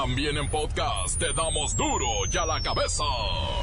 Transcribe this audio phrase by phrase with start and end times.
[0.00, 3.02] También en podcast te damos duro y a la cabeza.
[3.02, 3.56] Hoy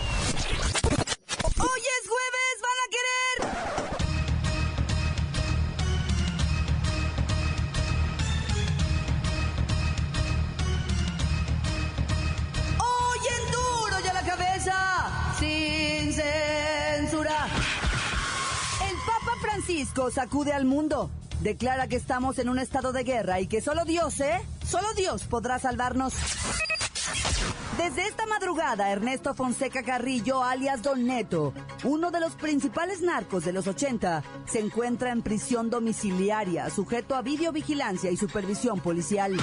[1.55, 3.37] es jueves, van a querer.
[12.79, 17.47] Hoy en duro y a la cabeza, sin censura.
[18.81, 21.09] El Papa Francisco sacude al mundo.
[21.39, 24.41] Declara que estamos en un estado de guerra y que solo Dios, ¿eh?
[24.67, 26.13] Solo Dios podrá salvarnos.
[27.77, 31.53] Desde esta madrugada, Ernesto Fonseca Carrillo, alias Don Neto,
[31.83, 37.21] uno de los principales narcos de los 80, se encuentra en prisión domiciliaria, sujeto a
[37.21, 39.35] videovigilancia y supervisión policial.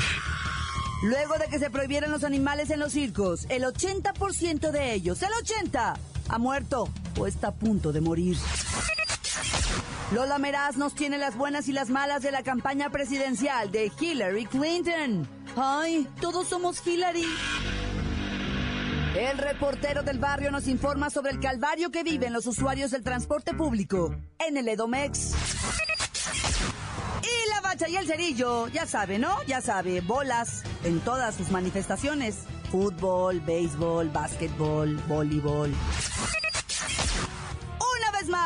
[1.03, 5.33] Luego de que se prohibieran los animales en los circos, el 80% de ellos, el
[5.41, 5.95] 80,
[6.29, 8.37] ha muerto o está a punto de morir.
[10.13, 14.45] Lola Meraz nos tiene las buenas y las malas de la campaña presidencial de Hillary
[14.45, 15.27] Clinton.
[15.57, 17.25] Ay, todos somos Hillary.
[19.17, 23.55] El reportero del barrio nos informa sobre el calvario que viven los usuarios del transporte
[23.55, 25.33] público en el Edomex.
[27.23, 29.43] Y la bacha y el cerillo, ya sabe, ¿no?
[29.45, 32.41] Ya sabe, bolas en todas sus manifestaciones.
[32.71, 35.73] Fútbol, béisbol, básquetbol, voleibol.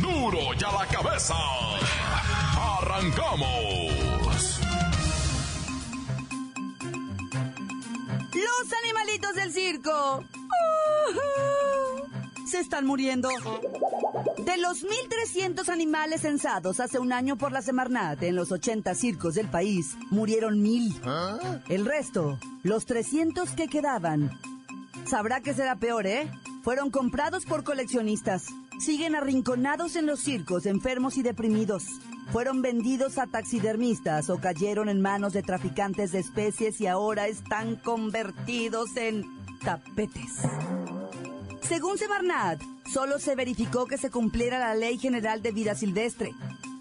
[0.00, 1.36] Duro y a la cabeza.
[2.80, 4.60] Arrancamos.
[8.34, 10.24] Los animalitos del circo.
[12.50, 13.28] Se están muriendo.
[14.38, 19.34] De los 1.300 animales censados hace un año por la Semarnat en los 80 circos
[19.34, 21.00] del país, murieron mil.
[21.68, 24.40] El resto, los 300 que quedaban.
[25.06, 26.28] Sabrá que será peor, ¿eh?
[26.62, 28.46] Fueron comprados por coleccionistas.
[28.78, 31.84] Siguen arrinconados en los circos, enfermos y deprimidos.
[32.32, 37.76] Fueron vendidos a taxidermistas o cayeron en manos de traficantes de especies y ahora están
[37.76, 39.24] convertidos en
[39.64, 40.42] tapetes.
[41.62, 42.60] Según Semarnat,
[42.92, 46.32] solo se verificó que se cumpliera la Ley General de Vida Silvestre,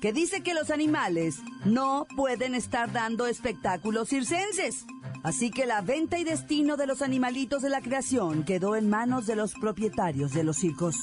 [0.02, 4.86] que dice que los animales no pueden estar dando espectáculos circenses.
[5.24, 9.28] Así que la venta y destino de los animalitos de la creación quedó en manos
[9.28, 10.96] de los propietarios de los circos.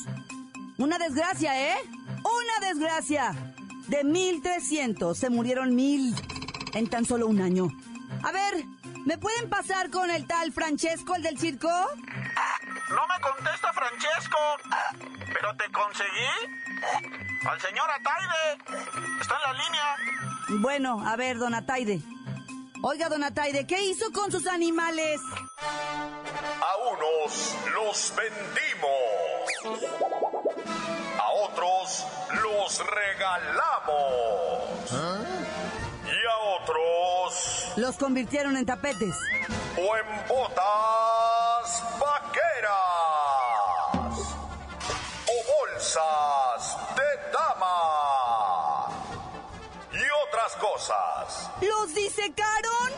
[0.78, 1.76] Una desgracia, ¿eh?
[2.00, 3.54] Una desgracia.
[3.88, 6.14] De 1.300 se murieron mil
[6.74, 7.68] en tan solo un año.
[8.22, 8.64] A ver,
[9.04, 11.68] ¿me pueden pasar con el tal Francesco, el del circo?
[11.68, 14.38] No me contesta Francesco.
[15.32, 17.46] ¿Pero te conseguí?
[17.46, 19.20] Al señor Ataide.
[19.20, 20.60] Está en la línea.
[20.62, 22.02] Bueno, a ver, don Ataide.
[22.88, 25.20] Oiga, don Ataide, ¿qué hizo con sus animales?
[25.60, 29.82] A unos los vendimos.
[31.18, 32.06] A otros
[32.44, 34.92] los regalamos.
[36.04, 39.16] Y a otros Los convirtieron en tapetes.
[39.76, 42.76] o en botas vaqueras.
[45.26, 48.86] O bolsas de dama.
[49.90, 51.15] Y otras cosas.
[51.60, 52.92] ¿Los disecaron?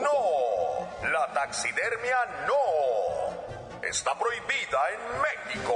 [0.00, 2.16] No, la taxidermia
[2.46, 3.88] no.
[3.88, 5.74] Está prohibida en México.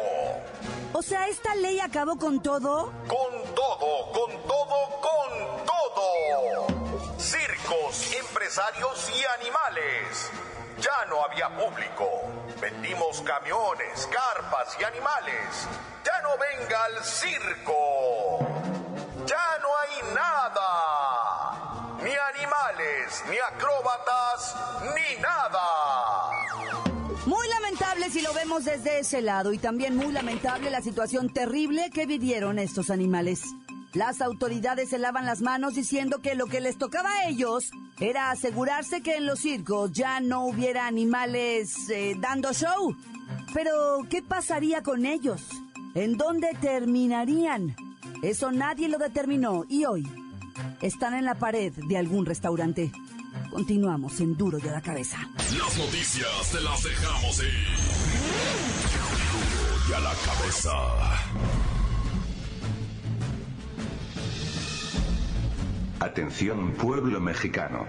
[0.92, 2.92] O sea, ¿esta ley acabó con todo?
[3.06, 6.66] Con todo, con todo, con todo.
[7.18, 10.30] Circos, empresarios y animales.
[10.80, 12.08] Ya no había público.
[12.60, 15.66] Vendimos camiones, carpas y animales.
[16.04, 18.38] Ya no venga al circo.
[19.26, 21.07] Ya no hay nada.
[22.78, 24.54] Ni acróbatas,
[24.94, 25.60] ni nada.
[27.26, 31.90] Muy lamentable si lo vemos desde ese lado y también muy lamentable la situación terrible
[31.90, 33.42] que vivieron estos animales.
[33.94, 38.30] Las autoridades se lavan las manos diciendo que lo que les tocaba a ellos era
[38.30, 42.94] asegurarse que en los circos ya no hubiera animales eh, dando show.
[43.54, 45.42] Pero, ¿qué pasaría con ellos?
[45.96, 47.74] ¿En dónde terminarían?
[48.22, 50.08] Eso nadie lo determinó y hoy
[50.82, 52.90] están en la pared de algún restaurante.
[53.50, 55.18] Continuamos en Duro y a la cabeza.
[55.36, 57.66] Las noticias te las dejamos ir.
[58.92, 60.70] Duro y a la cabeza.
[66.00, 67.86] Atención pueblo mexicano.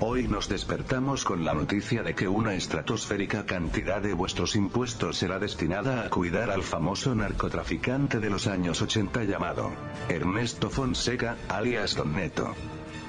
[0.00, 5.40] Hoy nos despertamos con la noticia de que una estratosférica cantidad de vuestros impuestos será
[5.40, 9.72] destinada a cuidar al famoso narcotraficante de los años 80 llamado
[10.08, 12.54] Ernesto Fonseca, alias Don Neto.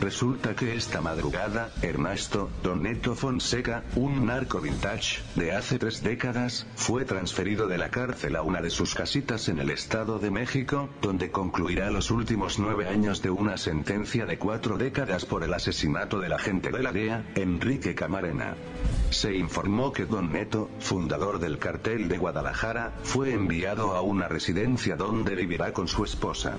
[0.01, 6.65] Resulta que esta madrugada, Ernesto, Don Neto Fonseca, un narco vintage, de hace tres décadas,
[6.75, 10.89] fue transferido de la cárcel a una de sus casitas en el Estado de México,
[11.01, 16.19] donde concluirá los últimos nueve años de una sentencia de cuatro décadas por el asesinato
[16.19, 18.55] del agente de la DEA, Enrique Camarena.
[19.09, 24.95] Se informó que Don Neto, fundador del cartel de Guadalajara, fue enviado a una residencia
[24.95, 26.57] donde vivirá con su esposa.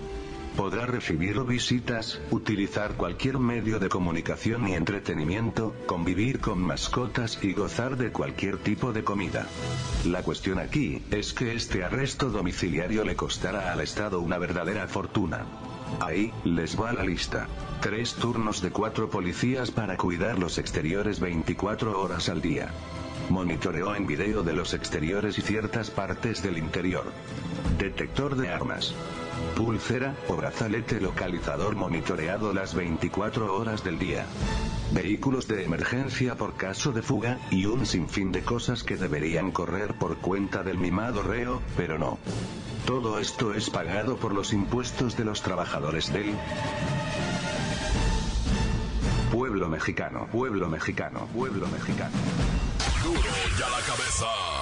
[0.57, 7.97] Podrá recibir visitas, utilizar cualquier medio de comunicación y entretenimiento, convivir con mascotas y gozar
[7.97, 9.47] de cualquier tipo de comida.
[10.05, 15.47] La cuestión aquí es que este arresto domiciliario le costará al Estado una verdadera fortuna.
[16.01, 17.49] Ahí, les va la lista.
[17.81, 22.71] Tres turnos de cuatro policías para cuidar los exteriores 24 horas al día.
[23.29, 27.05] Monitoreo en video de los exteriores y ciertas partes del interior.
[27.79, 28.95] Detector de armas.
[29.57, 34.27] Pulsera o brazalete localizador monitoreado las 24 horas del día.
[34.93, 39.95] Vehículos de emergencia por caso de fuga, y un sinfín de cosas que deberían correr
[39.95, 42.19] por cuenta del mimado reo, pero no.
[42.87, 46.35] Todo esto es pagado por los impuestos de los trabajadores del
[49.31, 52.17] pueblo mexicano, pueblo mexicano, pueblo mexicano.
[53.05, 53.21] Duro
[53.59, 54.60] ya la cabeza.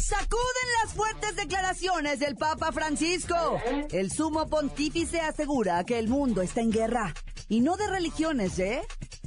[0.00, 3.60] Sacuden las fuertes declaraciones del Papa Francisco.
[3.66, 3.88] ¿Eh?
[3.92, 7.14] El sumo pontífice asegura que el mundo está en guerra.
[7.48, 8.82] Y no de religiones, ¿eh?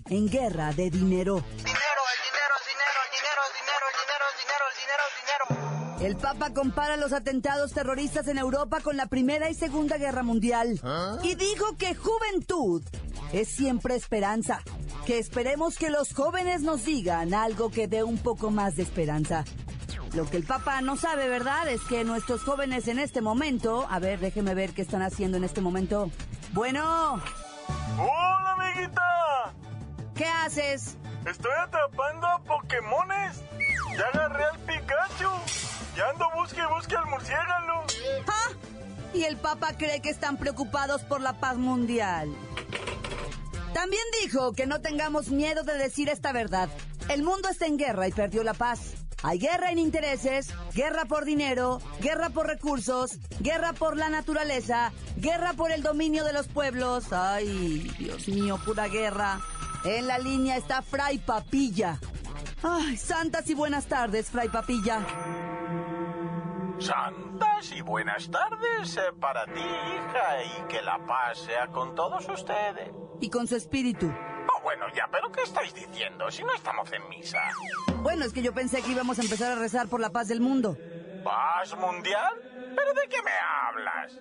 [0.09, 1.43] En guerra de dinero.
[6.01, 10.79] El Papa compara los atentados terroristas en Europa con la Primera y Segunda Guerra Mundial
[10.83, 11.19] ¿Ah?
[11.21, 12.81] y dijo que juventud
[13.33, 14.63] es siempre esperanza,
[15.05, 19.45] que esperemos que los jóvenes nos digan algo que dé un poco más de esperanza.
[20.13, 21.67] Lo que el Papa no sabe, ¿verdad?
[21.69, 23.87] Es que nuestros jóvenes en este momento...
[23.89, 26.11] A ver, déjeme ver qué están haciendo en este momento.
[26.51, 27.21] Bueno,
[27.97, 29.53] Hola, amiguita.
[30.15, 30.97] ¿qué haces?
[31.25, 33.41] Estoy atrapando a Pokémones.
[33.97, 35.29] Ya agarré al Pikachu.
[35.95, 37.83] Ya ando busque y busque al murciélago.
[38.27, 38.51] ¿Ah?
[39.13, 42.29] Y el Papa cree que están preocupados por la paz mundial.
[43.73, 46.69] También dijo que no tengamos miedo de decir esta verdad.
[47.09, 48.95] El mundo está en guerra y perdió la paz.
[49.23, 55.53] Hay guerra en intereses, guerra por dinero, guerra por recursos, guerra por la naturaleza, guerra
[55.53, 57.13] por el dominio de los pueblos.
[57.13, 59.39] Ay, Dios mío, pura guerra.
[59.85, 61.99] En la línea está Fray Papilla.
[62.63, 65.05] Ay, santas y buenas tardes, Fray Papilla.
[66.79, 72.27] Santas y buenas tardes eh, para ti, hija, y que la paz sea con todos
[72.27, 72.89] ustedes.
[73.19, 74.11] Y con su espíritu.
[74.81, 77.39] Bueno, ya, pero ¿qué estáis diciendo si no estamos en misa?
[77.97, 80.41] Bueno, es que yo pensé que íbamos a empezar a rezar por la paz del
[80.41, 80.75] mundo.
[81.23, 82.33] ¿Paz mundial?
[82.75, 84.19] ¿Pero de qué me hablas?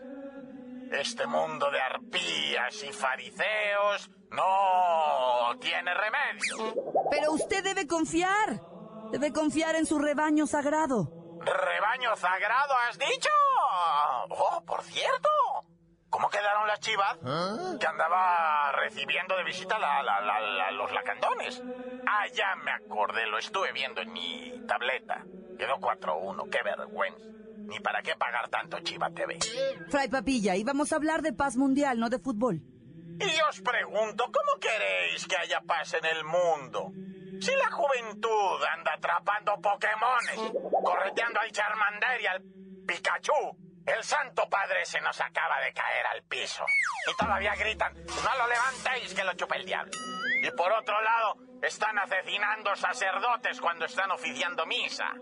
[0.92, 6.74] Este mundo de arpías y fariseos no tiene remedio.
[7.10, 8.60] Pero usted debe confiar.
[9.12, 11.10] Debe confiar en su rebaño sagrado.
[11.40, 13.30] ¿Rebaño sagrado has dicho?
[14.28, 15.30] Oh, por cierto.
[16.10, 17.16] ¿Cómo quedaron las chivas?
[17.78, 21.62] Que andaba recibiendo de visita la- la- la- la- los lacandones.
[22.06, 25.24] Ah, ya me acordé, lo estuve viendo en mi tableta.
[25.58, 27.24] Quedó 4-1, qué vergüenza.
[27.68, 29.38] Ni para qué pagar tanto Chiva TV.
[29.88, 32.60] Fray Papilla, íbamos a hablar de paz mundial, no de fútbol.
[33.20, 36.90] Y os pregunto, ¿cómo queréis que haya paz en el mundo?
[37.40, 40.52] Si la juventud anda atrapando Pokémones,
[40.82, 42.42] correteando al Charmander y al
[42.86, 43.56] Pikachu,
[43.90, 46.64] el Santo Padre se nos acaba de caer al piso.
[47.10, 49.92] Y todavía gritan, no lo levantéis que lo chupe el diablo.
[50.42, 55.12] Y por otro lado, están asesinando sacerdotes cuando están oficiando misa.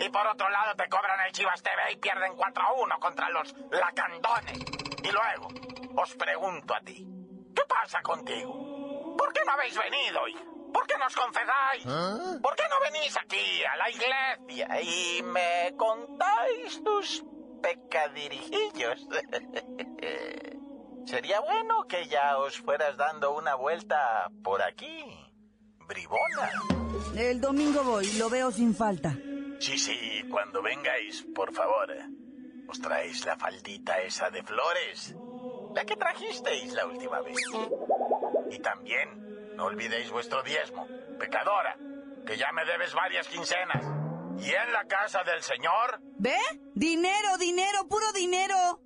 [0.00, 3.28] Y por otro lado, te cobran el Chivas TV y pierden 4 a 1 contra
[3.30, 4.58] los lacandones.
[5.02, 5.48] Y luego,
[5.96, 7.06] os pregunto a ti,
[7.54, 9.16] ¿qué pasa contigo?
[9.16, 10.44] ¿Por qué no habéis venido, hija?
[10.72, 11.84] ¿Por qué no os confesáis?
[12.42, 17.22] ¿Por qué no venís aquí a la iglesia y me contáis tus
[17.64, 19.08] pecadirijillos?
[21.06, 25.04] Sería bueno que ya os fueras dando una vuelta por aquí,
[25.86, 26.50] bribona.
[27.16, 29.16] El domingo voy, lo veo sin falta.
[29.58, 31.88] Sí, sí, cuando vengáis, por favor,
[32.68, 35.14] os traéis la faldita esa de flores,
[35.74, 37.36] la que trajisteis la última vez.
[38.50, 40.86] Y también, no olvidéis vuestro diezmo,
[41.18, 41.76] pecadora,
[42.26, 44.03] que ya me debes varias quincenas.
[44.38, 46.36] Y en la casa del Señor, ¿Ve?
[46.74, 48.80] Dinero, dinero, puro dinero.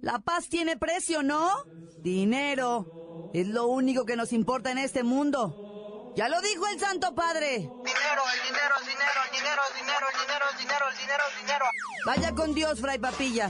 [0.00, 1.64] La paz tiene precio, ¿no?
[1.98, 3.30] Dinero.
[3.34, 6.12] Es lo único que nos importa en este mundo.
[6.16, 7.58] Ya lo dijo el Santo Padre.
[7.58, 11.24] Dinero, el dinero, el dinero, el dinero, el dinero, el dinero, el dinero, el dinero,
[11.32, 11.64] el dinero.
[12.06, 13.48] Vaya con Dios, Fray Papilla.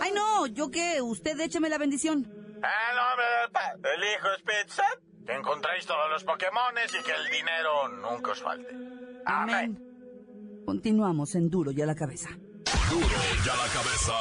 [0.00, 1.00] Ay, no, ¿yo qué?
[1.00, 2.24] Usted écheme la bendición.
[2.24, 4.80] El nombre del Padre, el Hijo Spitz,
[5.26, 8.74] que encontréis todos los Pokémones y que el dinero nunca os falte.
[9.24, 9.89] Amén.
[10.70, 12.28] Continuamos en Duro y a la cabeza.
[12.88, 13.06] Duro
[13.44, 14.12] ya la cabeza.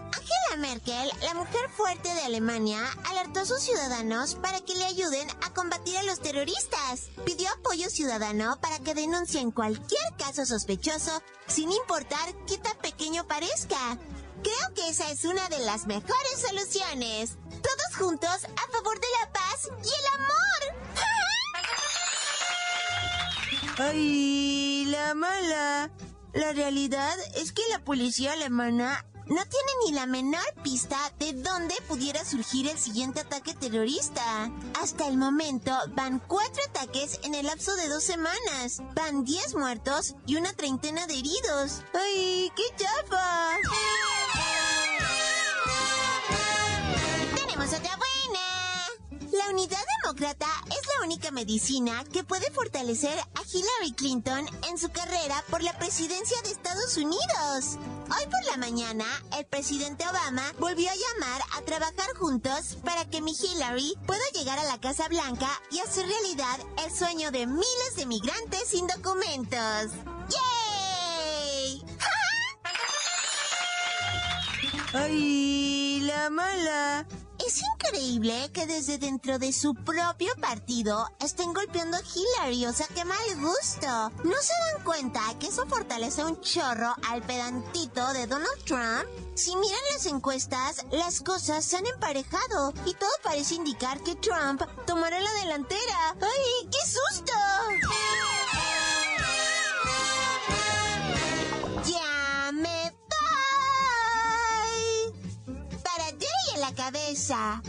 [0.58, 5.54] Merkel, la mujer fuerte de Alemania, alertó a sus ciudadanos para que le ayuden a
[5.54, 7.10] combatir a los terroristas.
[7.26, 13.98] Pidió apoyo ciudadano para que denuncien cualquier caso sospechoso, sin importar qué tan pequeño parezca.
[14.44, 17.38] Creo que esa es una de las mejores soluciones.
[17.50, 20.46] Todos juntos a favor de la paz y el amor.
[23.78, 25.92] Ay, la mala.
[26.34, 31.76] La realidad es que la policía alemana no tiene ni la menor pista de dónde
[31.88, 34.52] pudiera surgir el siguiente ataque terrorista.
[34.82, 38.82] Hasta el momento van cuatro ataques en el lapso de dos semanas.
[38.94, 41.84] Van diez muertos y una treintena de heridos.
[41.94, 43.58] ¡Ay, qué chafa!
[47.36, 48.05] ¡Tenemos otra!
[49.38, 54.90] La unidad demócrata es la única medicina que puede fortalecer a Hillary Clinton en su
[54.92, 57.78] carrera por la presidencia de Estados Unidos.
[58.06, 59.04] Hoy por la mañana,
[59.38, 64.58] el presidente Obama volvió a llamar a trabajar juntos para que mi Hillary pueda llegar
[64.58, 69.92] a la Casa Blanca y hacer realidad el sueño de miles de migrantes sin documentos.
[70.30, 71.84] ¡Yay!
[74.94, 77.06] ¡Ay, la mala!
[77.46, 82.88] Es increíble que desde dentro de su propio partido estén golpeando a Hillary, o sea,
[82.88, 83.88] qué mal gusto.
[84.24, 89.06] ¿No se dan cuenta que eso fortalece un chorro al pedantito de Donald Trump?
[89.36, 94.64] Si miran las encuestas, las cosas se han emparejado y todo parece indicar que Trump
[94.88, 96.16] tomará la delantera.
[96.20, 97.34] ¡Ay, qué susto!
[106.86, 107.62] Cabeza.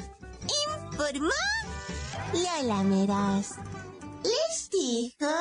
[0.92, 1.30] Informó
[2.34, 3.56] Lola Meraz.
[4.22, 5.32] Les dijo...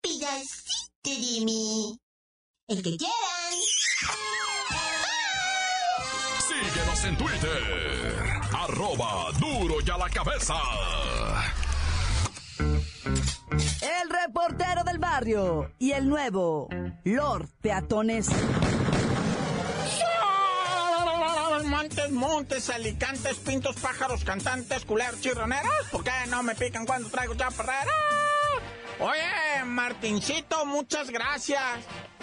[0.00, 1.98] Pedacito de mí.
[2.68, 3.54] El que quieran.
[6.48, 8.40] Síguenos en Twitter.
[8.52, 10.54] Arroba duro y a la cabeza.
[12.60, 16.68] El reportero del barrio y el nuevo
[17.04, 18.28] Lord Peatones.
[22.10, 25.86] Montes, alicantes, pintos, pájaros, cantantes, culeros, chirroneros.
[25.90, 27.92] ¿Por qué no me pican cuando traigo chaparrera?
[29.00, 31.62] Oye, Martincito, muchas gracias.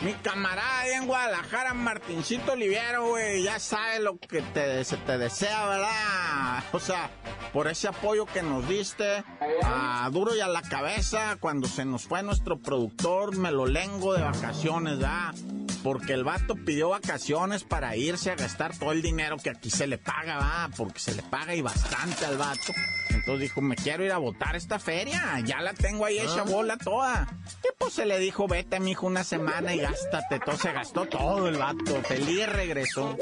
[0.02, 5.68] Mi camarada en Guadalajara, Martincito Oliviero, güey, ya sabe lo que te, se te desea,
[5.68, 6.64] ¿verdad?
[6.74, 7.10] O sea,
[7.54, 9.24] por ese apoyo que nos diste,
[9.64, 14.14] a duro y a la cabeza, cuando se nos fue nuestro productor, me lo lengo
[14.14, 15.34] de vacaciones, ¿verdad?
[15.86, 19.86] Porque el vato pidió vacaciones para irse a gastar todo el dinero que aquí se
[19.86, 22.74] le paga, va, porque se le paga y bastante al vato.
[23.12, 26.78] Entonces dijo, me quiero ir a votar esta feria, ya la tengo ahí hecha bola
[26.78, 27.28] toda.
[27.64, 30.58] Y pues se le dijo, vete, mijo, una semana y gástate todo.
[30.58, 32.02] Se gastó todo el vato.
[32.02, 33.16] Feliz regresó,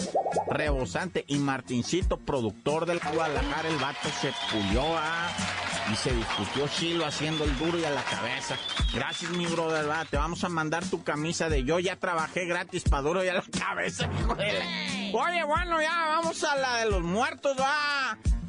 [0.50, 1.26] rebosante.
[1.28, 5.73] Y Martincito, productor del Guadalajara, el vato se pulió a...
[5.92, 8.56] Y se discutió Chilo haciendo el duro y a la cabeza.
[8.94, 10.06] Gracias, mi brother, va.
[10.06, 13.34] Te vamos a mandar tu camisa de yo ya trabajé gratis para duro y a
[13.36, 17.93] la cabeza, hijo de la- Oye, bueno, ya vamos a la de los muertos, va.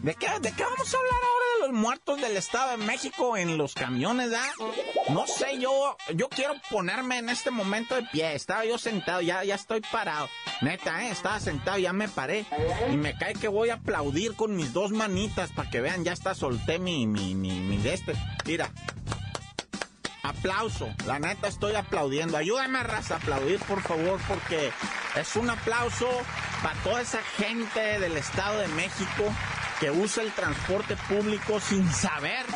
[0.04, 3.38] ¿De qué, ¿De qué vamos a hablar ahora de los muertos del Estado de México
[3.38, 4.52] en los camiones, ah?
[5.08, 8.34] No sé, yo, yo quiero ponerme en este momento de pie.
[8.34, 10.28] Estaba yo sentado, ya, ya estoy parado.
[10.60, 11.10] Neta, ¿eh?
[11.10, 12.44] Estaba sentado, ya me paré.
[12.92, 16.12] Y me cae que voy a aplaudir con mis dos manitas para que vean, ya
[16.12, 18.12] está, solté mi, mi, mi, mi de este.
[18.44, 18.70] Mira.
[20.22, 22.36] Aplauso, la neta estoy aplaudiendo.
[22.36, 24.70] Ayúdame, raza, a aplaudir, por favor, porque
[25.16, 26.10] es un aplauso
[26.62, 29.32] para toda esa gente del Estado de México
[29.84, 32.46] que usa el transporte público sin saber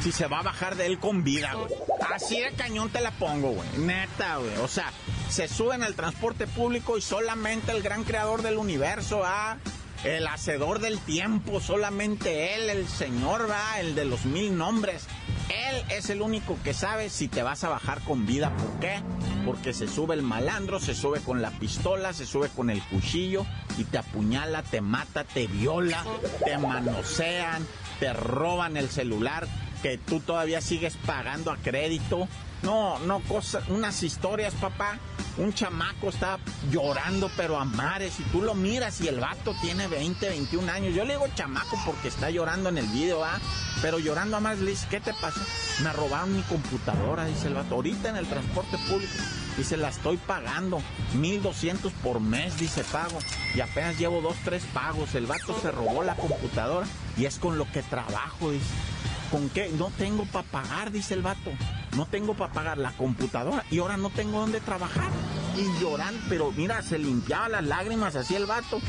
[0.00, 1.70] si se va a bajar de él con vida, güey.
[2.14, 3.68] Así de cañón te la pongo, güey.
[3.76, 4.56] Neta, güey.
[4.62, 4.90] O sea,
[5.28, 9.58] se suben al transporte público y solamente el gran creador del universo, ah,
[10.04, 15.06] el hacedor del tiempo, solamente él, el señor, va, el de los mil nombres.
[15.50, 18.54] Él es el único que sabe si te vas a bajar con vida.
[18.56, 19.00] ¿Por qué?
[19.44, 23.44] Porque se sube el malandro, se sube con la pistola, se sube con el cuchillo
[23.76, 26.04] y te apuñala, te mata, te viola,
[26.44, 27.66] te manosean,
[27.98, 29.48] te roban el celular
[29.82, 32.28] que tú todavía sigues pagando a crédito.
[32.62, 34.98] No, no, cosas, unas historias, papá.
[35.38, 36.38] Un chamaco está
[36.70, 40.94] llorando, pero a mares, y tú lo miras y el vato tiene 20, 21 años.
[40.94, 43.38] Yo le digo chamaco porque está llorando en el video, ¿ah?
[43.80, 45.40] Pero llorando a mares, le dice, ¿qué te pasó?
[45.82, 47.76] Me robaron mi computadora, dice el vato.
[47.76, 49.12] Ahorita en el transporte público.
[49.56, 50.82] Dice, la estoy pagando.
[51.14, 53.18] 1200 por mes, dice, pago.
[53.54, 55.14] Y apenas llevo dos, tres pagos.
[55.14, 58.66] El vato se robó la computadora y es con lo que trabajo, dice.
[59.30, 59.70] ¿Con qué?
[59.70, 61.50] No tengo para pagar, dice el vato.
[61.96, 65.10] No tengo para pagar la computadora y ahora no tengo dónde trabajar.
[65.56, 68.80] Y lloran, pero mira, se limpiaba las lágrimas así el vato.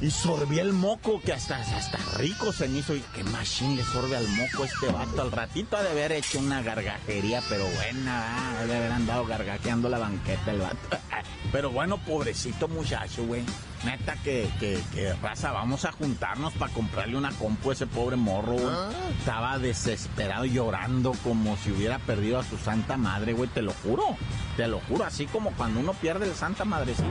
[0.00, 2.94] Y sorbía el moco, que hasta, hasta rico se hizo.
[2.94, 5.22] Y qué machín le sorbe al moco este vato.
[5.22, 9.88] Al ratito ha de haber hecho una gargajería, pero buena, ha de haber andado gargajeando
[9.88, 10.76] la banqueta el vato.
[11.52, 13.42] Pero bueno, pobrecito muchacho, güey.
[13.84, 18.16] Neta que, que, que raza, vamos a juntarnos para comprarle una compu a ese pobre
[18.16, 18.74] morro, güey.
[19.18, 24.16] Estaba desesperado llorando como si hubiera perdido a su santa madre, güey, te lo juro.
[24.56, 27.06] Te lo juro, así como cuando uno pierde la santa madrecita.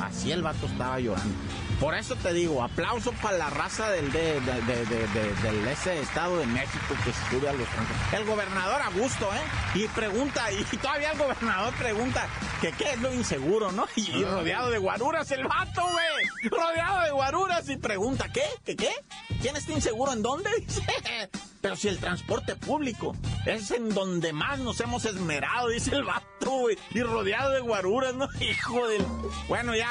[0.00, 1.34] Así el vato estaba llorando.
[1.80, 5.66] Por eso te digo, aplauso para la raza del, de, de- de- de- de- del
[5.68, 8.12] ese Estado de México que sube a los transportes.
[8.20, 9.40] El gobernador a gusto, ¿eh?
[9.80, 12.26] Y pregunta, y todavía el gobernador pregunta
[12.60, 13.86] que qué es lo inseguro, ¿no?
[13.96, 16.50] Y, y rodeado de guaruras el vato, güey.
[16.50, 18.44] Rodeado de guaruras y pregunta, ¿qué?
[18.64, 18.90] ¿Qué qué?
[19.40, 20.50] ¿Quién está inseguro en dónde?
[20.58, 20.82] Dice.
[21.60, 26.50] Pero si el transporte público es en donde más nos hemos esmerado, dice el vato,
[26.50, 26.78] güey.
[26.90, 28.28] Y rodeado de guaruras, ¿no?
[28.40, 29.02] Hijo del...
[29.48, 29.88] Bueno, ya.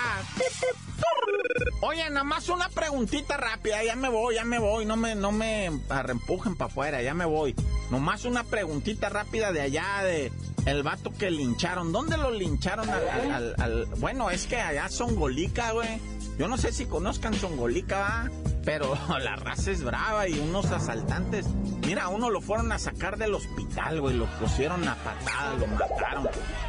[1.81, 5.31] Oye, nada más una preguntita rápida, ya me voy, ya me voy, no me, no
[5.31, 6.13] me para
[6.59, 7.55] afuera, ya me voy.
[7.89, 10.31] Nomás una preguntita rápida de allá de
[10.65, 11.91] el vato que lincharon.
[11.91, 15.99] ¿Dónde lo lincharon al, al- al- al- bueno, es que allá son Golica, güey.
[16.39, 18.29] Yo no sé si conozcan Songolica, ¿va?
[18.65, 21.45] pero la raza es brava y unos asaltantes.
[21.85, 26.27] Mira, uno lo fueron a sacar del hospital, güey, lo pusieron a patadas, lo mataron.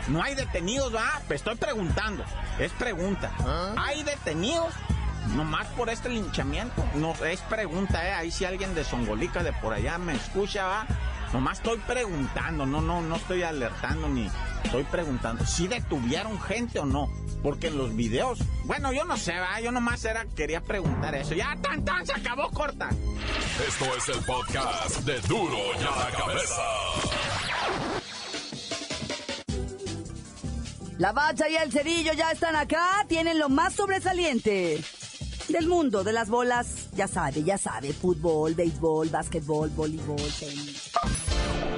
[0.09, 1.21] No hay detenidos, ¿va?
[1.29, 2.25] Pues estoy preguntando,
[2.59, 3.31] es pregunta.
[3.79, 4.75] ¿Hay detenidos?
[5.35, 6.85] Nomás por este linchamiento.
[6.97, 8.13] No, es pregunta, ¿eh?
[8.13, 10.87] Ahí si alguien de Songolica de por allá me escucha, ¿va?
[11.35, 14.31] Nomás estoy preguntando, no, no, no estoy alertando ni
[14.63, 17.13] estoy preguntando si detuvieron gente o no.
[17.43, 21.35] Porque en los videos, bueno, yo no sé, va, yo nomás era, quería preguntar eso.
[21.35, 22.89] Ya, tan, tan, se acabó corta.
[23.67, 26.63] Esto es el podcast de Duro y a la Cabeza.
[30.99, 34.81] La bacha y el cerillo ya están acá, tienen lo más sobresaliente
[35.49, 36.91] del mundo de las bolas.
[36.93, 40.84] Ya sabe, ya sabe, fútbol, béisbol, básquetbol, voleibol, tenis.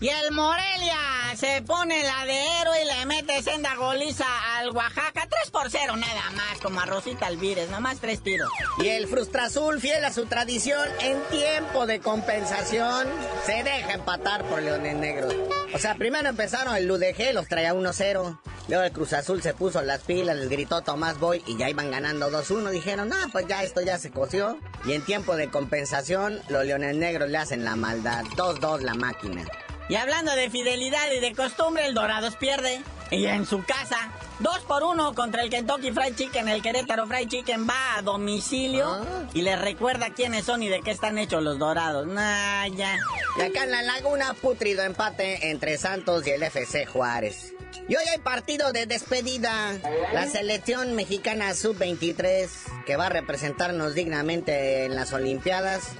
[0.00, 0.98] Y el Morelia
[1.36, 4.26] se pone la de héroe y le mete senda goliza
[4.56, 5.26] al Oaxaca.
[5.28, 8.50] 3 por 0 nada más, como a Rosita Alvírez, nomás tres tiros.
[8.78, 13.08] Y el Frustra Azul, fiel a su tradición, en tiempo de compensación,
[13.46, 15.34] se deja empatar por Leones Negros.
[15.72, 18.38] O sea, primero empezaron el UDG, los traía 1-0.
[18.68, 21.90] Luego el Cruz Azul se puso las pilas, les gritó Tomás Boy y ya iban
[21.90, 22.70] ganando 2-1.
[22.70, 24.58] Dijeron, ah, pues ya esto ya se coció.
[24.84, 28.24] Y en tiempo de compensación, los Leones Negros le hacen la maldad.
[28.36, 29.44] 2-2 la máquina.
[29.88, 32.80] Y hablando de fidelidad y de costumbre, el Dorados pierde.
[33.10, 33.98] Y en su casa,
[34.40, 36.48] 2 por 1 contra el Kentucky Fried Chicken.
[36.48, 39.28] El Querétaro Fried Chicken va a domicilio Ah.
[39.34, 42.06] y les recuerda quiénes son y de qué están hechos los Dorados.
[42.06, 42.96] Nah, ya.
[43.36, 47.52] Y acá en la laguna, putrido empate entre Santos y el FC Juárez.
[47.86, 49.74] Y hoy hay partido de despedida.
[50.14, 52.48] La selección mexicana sub-23,
[52.86, 55.90] que va a representarnos dignamente en las Olimpiadas,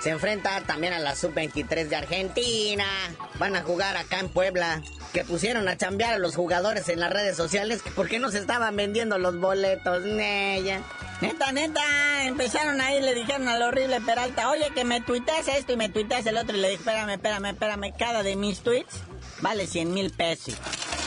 [0.00, 2.86] se enfrenta también a la sub-23 de Argentina.
[3.38, 4.82] Van a jugar acá en Puebla.
[5.12, 8.30] Que pusieron a chambear a los jugadores en las redes sociales que por qué no
[8.30, 10.02] se estaban vendiendo los boletos.
[10.02, 10.82] Nella.
[11.20, 15.76] Neta, neta, empezaron ahí, le dijeron al horrible Peralta, oye, que me tuiteas esto y
[15.76, 16.56] me tuiteas el otro.
[16.56, 19.00] Y le dije, espérame, espérame, espérame, cada de mis tweets
[19.42, 20.54] vale 100 mil pesos.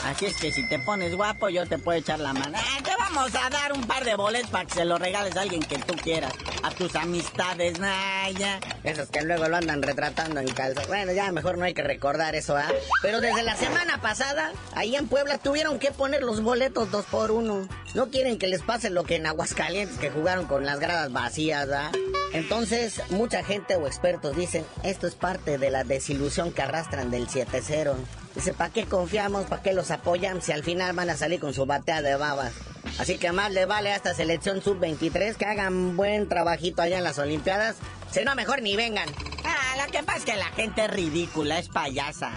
[0.04, 2.58] Así es que si te pones guapo, yo te puedo echar la mano.
[2.58, 5.40] Ah, te vamos a dar un par de boletos para que se los regales a
[5.40, 6.32] alguien que tú quieras.
[6.62, 8.60] A tus amistades, nah, ya.
[8.82, 10.82] Esos que luego lo andan retratando en calza.
[10.88, 12.68] Bueno, ya mejor no hay que recordar eso, ¿ah?
[13.00, 17.30] Pero desde la semana pasada, ahí en Puebla tuvieron que poner los boletos dos por
[17.30, 17.66] uno.
[17.94, 21.68] No quieren que les pase lo que en Aguascalientes, que jugaron con las gradas vacías,
[21.72, 21.90] ¿ah?
[22.34, 27.28] Entonces, mucha gente o expertos dicen, esto es parte de la desilusión que arrastran del
[27.28, 27.94] 7-0.
[28.34, 29.46] Dice, ¿para qué confiamos?
[29.46, 30.42] ¿Para qué los apoyan?
[30.42, 32.52] Si al final van a salir con su batea de babas.
[32.98, 37.04] Así que más le vale a esta selección sub-23 que hagan buen trabajito allá en
[37.04, 37.76] las Olimpiadas.
[38.10, 39.08] Si no, mejor ni vengan.
[39.44, 42.32] Ah, lo que pasa es que la gente es ridícula, es payasa.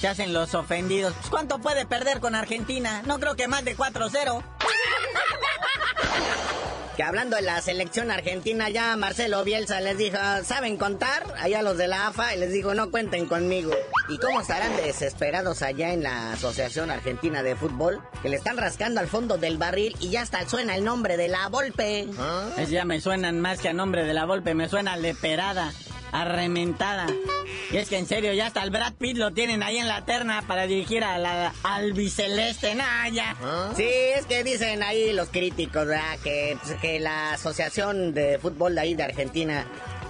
[0.00, 1.14] Se hacen los ofendidos.
[1.14, 3.02] Pues, ¿Cuánto puede perder con Argentina?
[3.06, 4.42] No creo que más de 4-0.
[6.96, 11.24] Que hablando de la selección argentina, ya Marcelo Bielsa les dijo, ¿saben contar?
[11.38, 13.72] Allá los de la AFA, y les dijo, no cuenten conmigo.
[14.08, 18.00] ¿Y cómo estarán desesperados allá en la Asociación Argentina de Fútbol?
[18.22, 21.28] Que le están rascando al fondo del barril y ya hasta suena el nombre de
[21.28, 22.06] la Volpe.
[22.56, 25.72] Es ya me suenan más que a nombre de la Volpe, me suena leperada,
[26.12, 27.06] arrementada.
[27.72, 30.04] Y es que en serio, ya hasta el Brad Pitt lo tienen ahí en la
[30.04, 33.36] terna para dirigir a la albiceleste, nah, ya.
[33.76, 36.16] Sí, es que dicen ahí los críticos, ¿verdad?
[36.22, 39.66] Que, pues, que la Asociación de Fútbol de ahí de Argentina,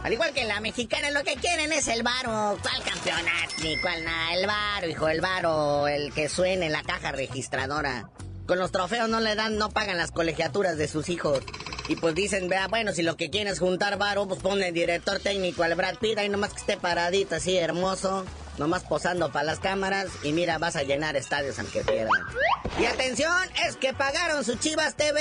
[0.07, 2.57] al igual que la mexicana, lo que quieren es el varo.
[2.63, 3.55] ¿Cuál campeonato?
[3.61, 4.35] Ni cuál nada.
[4.35, 8.09] El varo, hijo, el varo, el que suene en la caja registradora.
[8.47, 11.41] Con los trofeos no le dan, no pagan las colegiaturas de sus hijos.
[11.89, 14.75] Y pues dicen, vea, bueno, si lo que quieren es juntar varo, pues pone el
[14.75, 18.25] director técnico al Brad Pitt ahí nomás que esté paradito así, hermoso.
[18.59, 22.23] Nomás posando para las cámaras y mira, vas a llenar estadios aunque pierdan.
[22.79, 25.21] Y atención, es que pagaron su Chivas TV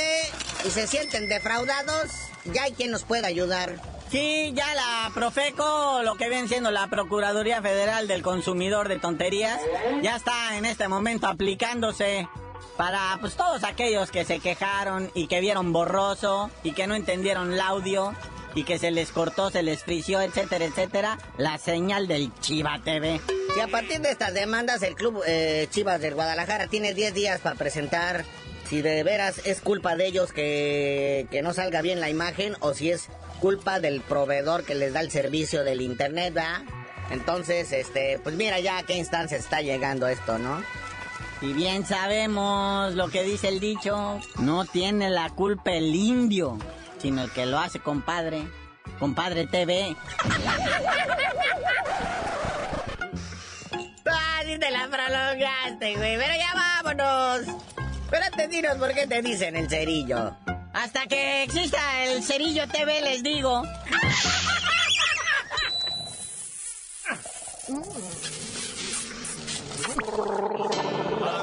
[0.63, 2.11] y se sienten defraudados.
[2.53, 3.94] Ya hay quien nos pueda ayudar.
[4.09, 9.59] Sí, ya la Profeco, lo que viene siendo la Procuraduría Federal del Consumidor de Tonterías,
[10.01, 12.27] ya está en este momento aplicándose
[12.77, 17.53] para pues todos aquellos que se quejaron y que vieron borroso y que no entendieron
[17.53, 18.13] el audio
[18.53, 23.19] y que se les cortó, se les frició, etcétera, etcétera, la señal del Chiva TV.
[23.57, 27.41] Y a partir de estas demandas, el club eh, Chivas del Guadalajara tiene 10 días
[27.41, 28.25] para presentar
[28.67, 32.73] si de veras es culpa de ellos que, que no salga bien la imagen o
[32.73, 36.61] si es culpa del proveedor que les da el servicio del internet, ¿verdad?
[37.11, 40.63] Entonces, este, pues mira ya a qué instancia está llegando esto, ¿no?
[41.41, 46.57] Y bien sabemos lo que dice el dicho, no tiene la culpa el indio,
[46.99, 48.47] sino el que lo hace, compadre.
[48.99, 49.95] Compadre TV.
[54.07, 57.74] Ah, te la prolongaste, güey, pero ya vámonos.
[58.15, 60.37] Espérate, dinos por qué te dicen el cerillo.
[60.71, 63.61] Hasta que exista el Cerillo TV, les digo.
[71.19, 71.41] ¡La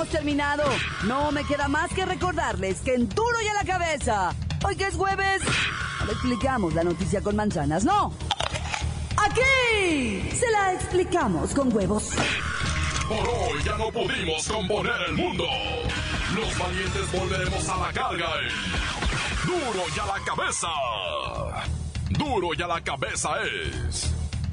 [0.00, 0.64] hemos terminado.
[1.04, 4.34] No me queda más que recordarles que en duro y a la cabeza.
[4.64, 5.42] Hoy que es jueves,
[6.06, 8.12] no explicamos la noticia con manzanas, no.
[9.18, 12.10] Aquí se la explicamos con huevos.
[13.08, 15.44] Por hoy ya no pudimos componer el mundo.
[16.34, 18.28] Los valientes volveremos a la carga.
[18.40, 20.68] en Duro y a la cabeza.
[22.10, 24.19] Duro y a la cabeza es